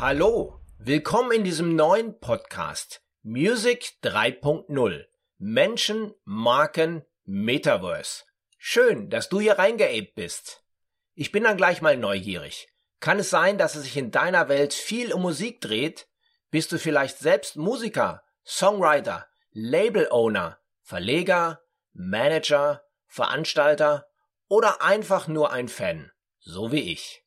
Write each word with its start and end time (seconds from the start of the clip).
Hallo, 0.00 0.60
willkommen 0.78 1.32
in 1.32 1.42
diesem 1.42 1.74
neuen 1.74 2.20
Podcast 2.20 3.02
Music 3.22 3.94
3.0 4.04 5.04
Menschen, 5.38 6.14
Marken, 6.22 7.04
Metaverse. 7.24 8.22
Schön, 8.58 9.10
dass 9.10 9.28
du 9.28 9.40
hier 9.40 9.58
reingeabt 9.58 10.14
bist. 10.14 10.62
Ich 11.14 11.32
bin 11.32 11.42
dann 11.42 11.56
gleich 11.56 11.82
mal 11.82 11.96
neugierig. 11.96 12.68
Kann 13.00 13.18
es 13.18 13.28
sein, 13.28 13.58
dass 13.58 13.74
es 13.74 13.82
sich 13.82 13.96
in 13.96 14.12
deiner 14.12 14.48
Welt 14.48 14.72
viel 14.72 15.12
um 15.12 15.22
Musik 15.22 15.60
dreht? 15.60 16.06
Bist 16.52 16.70
du 16.70 16.78
vielleicht 16.78 17.18
selbst 17.18 17.56
Musiker, 17.56 18.22
Songwriter, 18.46 19.26
Label-Owner, 19.50 20.60
Verleger, 20.80 21.60
Manager, 21.92 22.84
Veranstalter 23.08 24.06
oder 24.46 24.80
einfach 24.80 25.26
nur 25.26 25.50
ein 25.50 25.66
Fan, 25.66 26.12
so 26.38 26.70
wie 26.70 26.92
ich? 26.92 27.24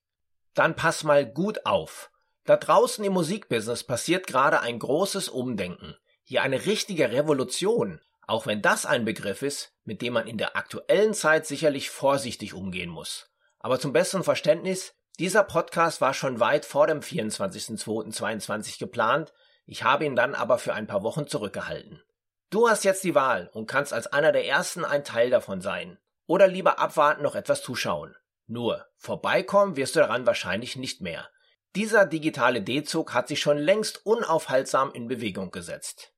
Dann 0.54 0.78
pass 0.78 1.04
mal 1.04 1.26
gut 1.26 1.66
auf. 1.66 2.08
Da 2.46 2.58
draußen 2.58 3.04
im 3.06 3.14
Musikbusiness 3.14 3.84
passiert 3.84 4.26
gerade 4.26 4.62
ein 4.62 4.80
großes 4.80 5.30
Umdenken. 5.30 5.96
Hier 6.24 6.42
eine 6.42 6.66
richtige 6.66 7.12
Revolution. 7.12 8.02
Auch 8.26 8.48
wenn 8.48 8.62
das 8.62 8.86
ein 8.86 9.06
Begriff 9.06 9.42
ist, 9.42 9.74
mit 9.84 10.02
dem 10.02 10.14
man 10.14 10.28
in 10.28 10.38
der 10.38 10.56
aktuellen 10.56 11.14
Zeit 11.14 11.46
sicherlich 11.46 11.90
vorsichtig 11.90 12.54
umgehen 12.54 12.90
muss. 12.90 13.30
Aber 13.60 13.80
zum 13.80 13.94
besseren 13.94 14.24
Verständnis, 14.24 14.94
dieser 15.20 15.44
Podcast 15.44 16.02
war 16.02 16.14
schon 16.14 16.40
weit 16.40 16.66
vor 16.66 16.88
dem 16.88 17.02
24.02.22 17.02 18.80
geplant, 18.80 19.34
ich 19.66 19.84
habe 19.84 20.06
ihn 20.06 20.16
dann 20.16 20.34
aber 20.34 20.58
für 20.58 20.74
ein 20.74 20.88
paar 20.88 21.04
Wochen 21.04 21.28
zurückgehalten. 21.28 22.02
Du 22.50 22.68
hast 22.68 22.84
jetzt 22.84 23.04
die 23.04 23.16
Wahl 23.16 23.50
und 23.54 23.68
kannst 23.68 23.94
als 23.94 24.08
einer 24.08 24.32
der 24.32 24.48
ersten 24.48 24.84
ein 24.84 25.04
Teil 25.04 25.30
davon 25.30 25.62
sein. 25.62 26.00
Oder 26.26 26.48
lieber 26.48 26.80
abwarten, 26.80 27.24
noch 27.24 27.36
etwas 27.36 27.62
zuschauen. 27.62 28.16
Nur, 28.48 28.86
vorbeikommen 28.98 29.76
wirst 29.76 29.96
du 29.96 30.00
daran 30.00 30.26
wahrscheinlich 30.26 30.76
nicht 30.76 31.02
mehr. 31.02 31.30
Dieser 31.76 32.06
digitale 32.06 32.62
D-Zug 32.62 33.14
hat 33.14 33.28
sich 33.28 33.40
schon 33.40 33.58
längst 33.58 34.06
unaufhaltsam 34.06 34.92
in 34.94 35.08
Bewegung 35.08 35.52
gesetzt. 35.52 36.14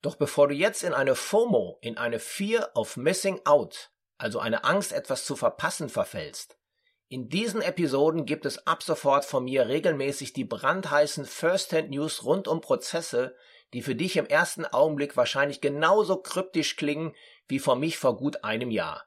Doch 0.00 0.16
bevor 0.16 0.48
du 0.48 0.54
jetzt 0.54 0.82
in 0.82 0.94
eine 0.94 1.14
FOMO, 1.14 1.78
in 1.82 1.98
eine 1.98 2.18
Fear 2.18 2.70
of 2.74 2.96
Missing 2.96 3.40
Out, 3.44 3.90
also 4.18 4.38
eine 4.38 4.64
Angst, 4.64 4.92
etwas 4.92 5.24
zu 5.24 5.36
verpassen, 5.36 5.88
verfällst, 5.88 6.56
in 7.12 7.28
diesen 7.28 7.60
Episoden 7.60 8.24
gibt 8.24 8.46
es 8.46 8.66
ab 8.66 8.82
sofort 8.82 9.26
von 9.26 9.44
mir 9.44 9.68
regelmäßig 9.68 10.32
die 10.32 10.46
brandheißen 10.46 11.26
First-Hand-News 11.26 12.24
rund 12.24 12.48
um 12.48 12.62
Prozesse, 12.62 13.36
die 13.74 13.82
für 13.82 13.94
dich 13.94 14.16
im 14.16 14.24
ersten 14.24 14.64
Augenblick 14.64 15.14
wahrscheinlich 15.14 15.60
genauso 15.60 16.22
kryptisch 16.22 16.74
klingen 16.76 17.14
wie 17.48 17.58
vor 17.58 17.76
mich 17.76 17.98
vor 17.98 18.16
gut 18.16 18.44
einem 18.44 18.70
Jahr. 18.70 19.04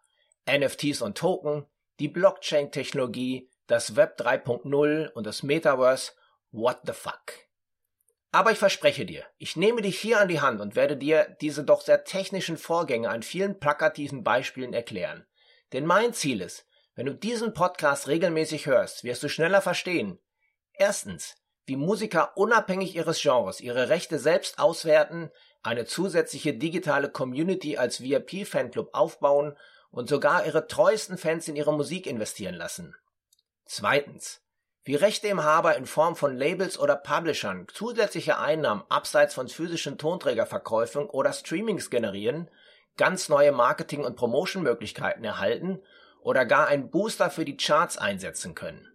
NFTs 0.47 1.01
und 1.01 1.17
Token, 1.17 1.65
die 1.97 2.07
Blockchain-Technologie, 2.07 3.49
das 3.67 3.95
Web 3.95 4.19
3.0 4.19 5.11
und 5.11 5.25
das 5.25 5.43
Metaverse, 5.43 6.13
what 6.51 6.79
the 6.85 6.93
fuck. 6.93 7.33
Aber 8.31 8.51
ich 8.51 8.57
verspreche 8.57 9.05
dir, 9.05 9.23
ich 9.37 9.55
nehme 9.55 9.81
dich 9.81 9.97
hier 9.97 10.19
an 10.19 10.27
die 10.27 10.41
Hand 10.41 10.59
und 10.59 10.75
werde 10.75 10.97
dir 10.97 11.35
diese 11.39 11.63
doch 11.63 11.81
sehr 11.81 12.03
technischen 12.03 12.57
Vorgänge 12.57 13.09
an 13.09 13.23
vielen 13.23 13.59
plakativen 13.59 14.23
Beispielen 14.23 14.73
erklären. 14.73 15.25
Denn 15.71 15.85
mein 15.85 16.13
Ziel 16.13 16.41
ist, 16.41 16.65
wenn 16.95 17.05
du 17.05 17.13
diesen 17.13 17.53
Podcast 17.53 18.07
regelmäßig 18.07 18.65
hörst, 18.65 19.03
wirst 19.03 19.23
du 19.23 19.29
schneller 19.29 19.61
verstehen. 19.61 20.19
Erstens, 20.73 21.35
wie 21.65 21.77
Musiker 21.77 22.37
unabhängig 22.37 22.95
ihres 22.95 23.21
Genres 23.21 23.59
ihre 23.59 23.89
Rechte 23.89 24.19
selbst 24.19 24.59
auswerten, 24.59 25.31
eine 25.63 25.85
zusätzliche 25.85 26.53
digitale 26.53 27.09
Community 27.09 27.77
als 27.77 28.01
VIP-Fanclub 28.01 28.89
aufbauen 28.93 29.57
und 29.91 30.09
sogar 30.09 30.45
ihre 30.45 30.67
treuesten 30.67 31.17
Fans 31.17 31.47
in 31.47 31.55
ihre 31.55 31.73
Musik 31.73 32.05
investieren 32.05 32.55
lassen. 32.55 32.95
Zweitens. 33.65 34.41
Wie 34.83 34.95
Rechteinhaber 34.95 35.75
in 35.75 35.87
Form 35.87 36.15
von 36.15 36.37
Labels 36.37 36.77
oder 36.77 36.95
Publishern 36.95 37.67
zusätzliche 37.73 38.37
Einnahmen 38.37 38.83
abseits 38.87 39.33
von 39.33 39.47
physischen 39.47 39.97
Tonträgerverkäufen 39.97 41.07
oder 41.07 41.33
Streamings 41.33 41.89
generieren, 41.89 42.49
ganz 42.95 43.27
neue 43.27 43.51
Marketing- 43.51 44.05
und 44.05 44.15
Promotion-Möglichkeiten 44.15 45.23
erhalten 45.23 45.81
oder 46.21 46.45
gar 46.45 46.67
einen 46.67 46.91
Booster 46.91 47.31
für 47.31 47.45
die 47.45 47.57
Charts 47.57 47.97
einsetzen 47.97 48.53
können. 48.53 48.87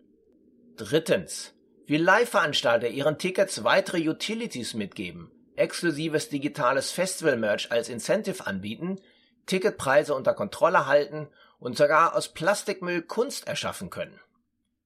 Drittens. 0.77 1.55
Wie 1.87 1.97
Live-Veranstalter 1.97 2.87
ihren 2.87 3.19
Tickets 3.19 3.65
weitere 3.65 4.09
Utilities 4.09 4.75
mitgeben, 4.75 5.33
exklusives 5.57 6.29
digitales 6.29 6.93
Festival-Merch 6.93 7.73
als 7.73 7.89
Incentive 7.89 8.47
anbieten, 8.47 9.01
Ticketpreise 9.47 10.15
unter 10.15 10.35
Kontrolle 10.35 10.87
halten 10.87 11.29
und 11.59 11.77
sogar 11.77 12.15
aus 12.15 12.29
Plastikmüll 12.29 13.03
Kunst 13.03 13.49
erschaffen 13.49 13.91
können. 13.91 14.21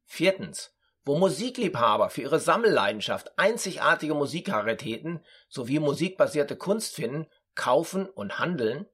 Viertens. 0.04 0.74
Wo 1.04 1.18
Musikliebhaber 1.18 2.08
für 2.08 2.22
ihre 2.22 2.40
Sammelleidenschaft 2.40 3.38
einzigartige 3.38 4.14
Musikraritäten 4.14 5.22
sowie 5.48 5.78
musikbasierte 5.78 6.56
Kunst 6.56 6.94
finden, 6.94 7.26
kaufen 7.54 8.08
und 8.08 8.38
handeln. 8.38 8.86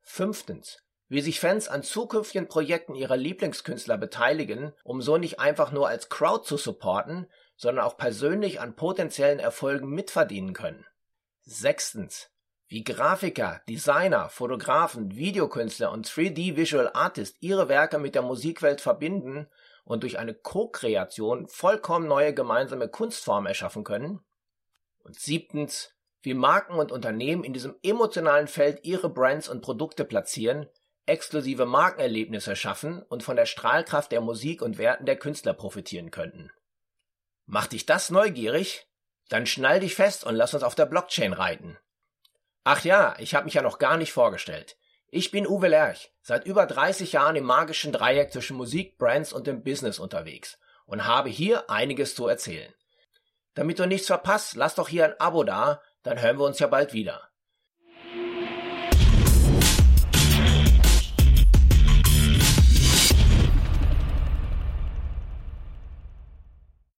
Fünftens. 0.00 0.82
Wie 1.08 1.20
sich 1.20 1.40
Fans 1.40 1.68
an 1.68 1.82
zukünftigen 1.82 2.48
Projekten 2.48 2.94
ihrer 2.94 3.16
Lieblingskünstler 3.16 3.98
beteiligen, 3.98 4.72
um 4.84 5.02
so 5.02 5.18
nicht 5.18 5.40
einfach 5.40 5.72
nur 5.72 5.88
als 5.88 6.08
Crowd 6.08 6.46
zu 6.46 6.56
supporten, 6.56 7.26
sondern 7.56 7.84
auch 7.84 7.96
persönlich 7.96 8.60
an 8.60 8.76
potenziellen 8.76 9.40
Erfolgen 9.40 9.90
mitverdienen 9.90 10.54
können. 10.54 10.86
Sechstens. 11.42 12.30
Wie 12.68 12.84
Grafiker, 12.84 13.60
Designer, 13.68 14.28
Fotografen, 14.28 15.16
Videokünstler 15.16 15.90
und 15.90 16.08
3D 16.08 16.56
Visual 16.56 16.90
Artists 16.94 17.36
ihre 17.40 17.68
Werke 17.68 17.98
mit 17.98 18.14
der 18.14 18.22
Musikwelt 18.22 18.80
verbinden 18.80 19.48
und 19.90 20.04
durch 20.04 20.20
eine 20.20 20.34
Co-Kreation 20.34 21.48
vollkommen 21.48 22.06
neue 22.06 22.32
gemeinsame 22.32 22.88
Kunstformen 22.88 23.48
erschaffen 23.48 23.82
können. 23.82 24.20
Und 25.00 25.18
siebtens, 25.18 25.96
wie 26.22 26.32
Marken 26.32 26.74
und 26.74 26.92
Unternehmen 26.92 27.42
in 27.42 27.52
diesem 27.52 27.74
emotionalen 27.82 28.46
Feld 28.46 28.84
ihre 28.84 29.10
Brands 29.10 29.48
und 29.48 29.62
Produkte 29.62 30.04
platzieren, 30.04 30.68
exklusive 31.06 31.66
Markenerlebnisse 31.66 32.54
schaffen 32.54 33.02
und 33.02 33.24
von 33.24 33.34
der 33.34 33.46
Strahlkraft 33.46 34.12
der 34.12 34.20
Musik 34.20 34.62
und 34.62 34.78
Werten 34.78 35.06
der 35.06 35.16
Künstler 35.16 35.54
profitieren 35.54 36.12
könnten. 36.12 36.52
Macht 37.46 37.72
dich 37.72 37.84
das 37.84 38.10
neugierig? 38.10 38.86
Dann 39.28 39.44
schnall 39.44 39.80
dich 39.80 39.96
fest 39.96 40.22
und 40.22 40.36
lass 40.36 40.54
uns 40.54 40.62
auf 40.62 40.76
der 40.76 40.86
Blockchain 40.86 41.32
reiten. 41.32 41.78
Ach 42.62 42.84
ja, 42.84 43.16
ich 43.18 43.34
habe 43.34 43.46
mich 43.46 43.54
ja 43.54 43.62
noch 43.62 43.80
gar 43.80 43.96
nicht 43.96 44.12
vorgestellt. 44.12 44.76
Ich 45.12 45.32
bin 45.32 45.44
Uwe 45.44 45.66
Lerch, 45.66 46.12
seit 46.22 46.46
über 46.46 46.66
30 46.66 47.12
Jahren 47.12 47.34
im 47.34 47.44
magischen 47.44 47.92
Dreieck 47.92 48.32
zwischen 48.32 48.56
Musik, 48.56 48.96
Brands 48.96 49.32
und 49.32 49.48
dem 49.48 49.64
Business 49.64 49.98
unterwegs 49.98 50.56
und 50.86 51.04
habe 51.04 51.28
hier 51.28 51.68
einiges 51.68 52.14
zu 52.14 52.28
erzählen. 52.28 52.72
Damit 53.54 53.80
du 53.80 53.86
nichts 53.86 54.06
verpasst, 54.06 54.54
lass 54.54 54.76
doch 54.76 54.88
hier 54.88 55.06
ein 55.06 55.18
Abo 55.18 55.42
da, 55.42 55.82
dann 56.04 56.22
hören 56.22 56.38
wir 56.38 56.44
uns 56.44 56.60
ja 56.60 56.68
bald 56.68 56.92
wieder. 56.92 57.29